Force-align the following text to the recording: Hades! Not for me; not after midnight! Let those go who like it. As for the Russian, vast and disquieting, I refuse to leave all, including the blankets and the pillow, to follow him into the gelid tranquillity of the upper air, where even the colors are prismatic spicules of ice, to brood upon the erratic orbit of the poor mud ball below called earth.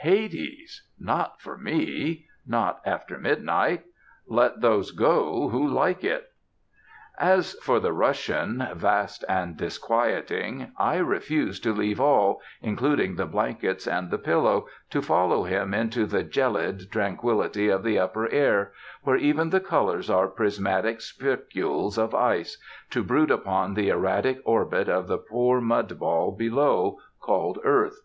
Hades! 0.00 0.86
Not 1.00 1.40
for 1.40 1.56
me; 1.56 2.26
not 2.46 2.82
after 2.84 3.16
midnight! 3.18 3.86
Let 4.26 4.60
those 4.60 4.90
go 4.90 5.48
who 5.48 5.66
like 5.66 6.04
it. 6.04 6.28
As 7.18 7.54
for 7.62 7.80
the 7.80 7.94
Russian, 7.94 8.66
vast 8.74 9.24
and 9.26 9.56
disquieting, 9.56 10.70
I 10.76 10.96
refuse 10.98 11.58
to 11.60 11.72
leave 11.72 11.98
all, 11.98 12.42
including 12.60 13.14
the 13.16 13.24
blankets 13.24 13.86
and 13.86 14.10
the 14.10 14.18
pillow, 14.18 14.66
to 14.90 15.00
follow 15.00 15.44
him 15.44 15.72
into 15.72 16.04
the 16.04 16.22
gelid 16.22 16.90
tranquillity 16.92 17.70
of 17.70 17.82
the 17.82 17.98
upper 17.98 18.28
air, 18.30 18.72
where 19.02 19.16
even 19.16 19.48
the 19.48 19.60
colors 19.60 20.10
are 20.10 20.28
prismatic 20.28 21.00
spicules 21.00 21.96
of 21.96 22.14
ice, 22.14 22.58
to 22.90 23.02
brood 23.02 23.30
upon 23.30 23.72
the 23.72 23.88
erratic 23.88 24.42
orbit 24.44 24.90
of 24.90 25.08
the 25.08 25.16
poor 25.16 25.58
mud 25.62 25.98
ball 25.98 26.32
below 26.32 26.98
called 27.18 27.58
earth. 27.64 27.98